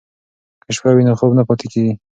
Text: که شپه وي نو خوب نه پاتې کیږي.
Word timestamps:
که 0.63 0.71
شپه 0.75 0.91
وي 0.95 1.03
نو 1.07 1.13
خوب 1.19 1.31
نه 1.37 1.43
پاتې 1.47 1.65
کیږي. 1.73 1.93